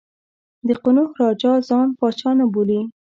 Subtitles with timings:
[0.67, 2.81] د قنوج راجا ځان پاچا نه بولي.